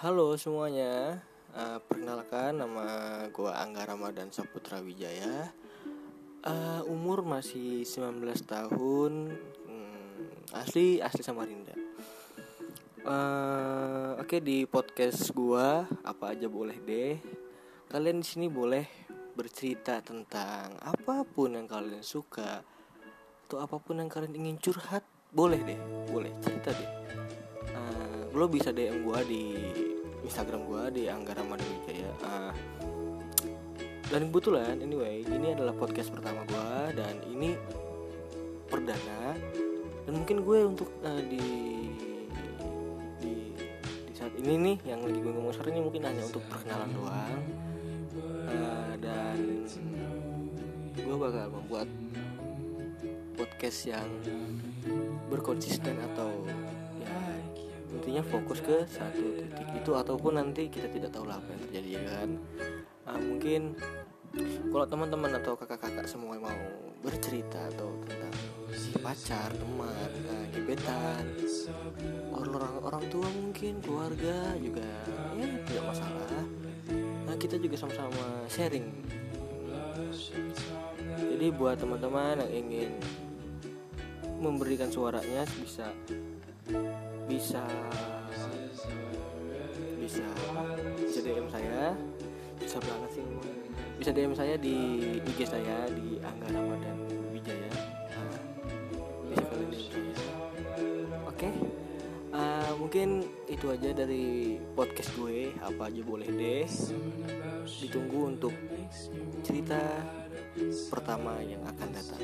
[0.00, 1.20] Halo semuanya,
[1.52, 5.52] uh, perkenalkan nama gue Angga Ramadan Saputra Wijaya
[6.40, 11.76] uh, Umur masih 19 tahun, hmm, asli asli Samarinda.
[13.04, 17.20] Uh, Oke okay, di podcast gue apa aja boleh deh.
[17.92, 18.88] Kalian di sini boleh
[19.36, 22.64] bercerita tentang apa pun yang kalian suka
[23.44, 25.76] Atau apa pun yang kalian ingin curhat, boleh deh,
[26.08, 26.90] boleh cerita deh.
[27.76, 29.44] Uh, Lo bisa DM gue di
[30.30, 32.14] Instagram gue di Anggara Wijaya.
[32.22, 32.54] Uh,
[34.14, 37.58] dan kebetulan anyway ini adalah podcast pertama gue dan ini
[38.70, 39.34] perdana.
[40.06, 41.42] Dan mungkin gue untuk uh, di,
[43.18, 43.34] di
[44.06, 47.42] di saat ini nih yang lagi gue ngomong sekarang ini mungkin hanya untuk perkenalan doang.
[48.46, 49.66] Uh, dan
[50.94, 51.90] gue bakal membuat
[53.34, 54.06] podcast yang
[55.26, 56.30] berkonsisten atau
[58.10, 62.02] intinya fokus ke satu titik itu ataupun nanti kita tidak tahu apa yang terjadi ya
[62.10, 62.30] kan?
[63.06, 63.62] Nah, mungkin
[64.66, 66.58] kalau teman-teman atau kakak-kakak semua mau
[67.06, 68.34] bercerita atau tentang
[68.74, 71.22] si pacar teman nah, gebetan
[72.34, 74.90] orang orang tua mungkin keluarga juga
[75.38, 76.42] ya tidak masalah.
[77.30, 78.90] Nah kita juga sama-sama sharing.
[81.14, 82.90] Jadi buat teman-teman yang ingin
[84.42, 85.94] memberikan suaranya bisa
[87.30, 87.62] bisa
[90.02, 90.26] bisa
[90.98, 91.94] bisa DM saya.
[92.58, 93.26] Bisa banget sih.
[94.02, 94.76] Bisa DM saya di
[95.22, 96.98] IG saya di Angga Ramadan
[97.30, 97.70] Wijaya.
[98.10, 98.34] Nah,
[99.30, 101.50] bisa kalian DM oke.
[102.30, 105.54] Uh, mungkin itu aja dari podcast gue.
[105.62, 106.66] Apa aja boleh deh.
[107.62, 108.54] Ditunggu untuk
[109.46, 109.78] cerita
[110.90, 112.22] pertama yang akan datang